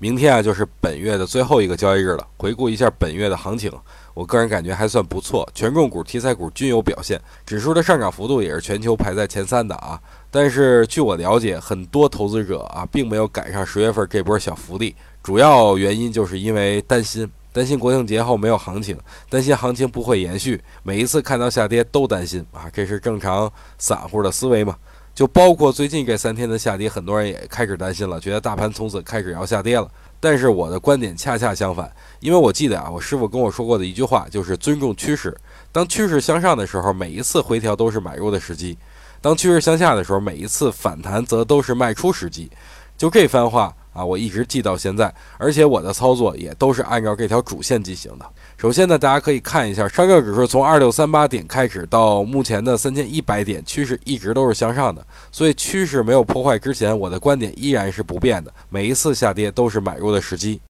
[0.00, 2.24] 明天啊，就是本月的最后一个交易日了。
[2.36, 3.72] 回顾一下本月的行情，
[4.14, 10.00] 我个人感觉还算不错，权重股、题材股均有表现，指数的上涨幅度也是全球排在前三的啊。
[10.30, 18.96] 但是据我了解，很多投资者啊，并没有赶上十月份这波小福利，主要原因就是因为担心，担心国庆节后没有行情，
[19.28, 24.76] 担心行情不会延续，每一次看到下跌都担心啊，这是正常散户的思维嘛。
[25.18, 29.90] 就包括最近这三天的下跌，很多人也开始担心了，觉得大盘从此开始要下跌了。
[30.20, 35.36] 但是我的观点恰恰相反，因为我记得啊，我师傅跟我说过的一句话，就是尊重趋势。
[35.72, 38.76] 当趋势向上的时候，每一次回调都是买入的时机；
[39.20, 42.48] 当趋势向下的时候，每一次反弹则都是卖出时机。
[42.96, 43.74] 就这番话。
[43.98, 48.24] 啊，我一直记到现在，而且我的操作也都是按照这条主线进行的。
[48.56, 58.52] 首先呢，大家可以看一下上证指数从二六三八点开始到目前的三千一百点，趋势一直都是向上的，所以趋势没有破坏之前，我的观点依然是不变的。
[58.68, 60.60] 每一次下跌都是买入的时机。